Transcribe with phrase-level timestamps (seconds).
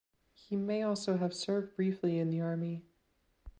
[0.33, 2.81] He may also have served briefly in the army.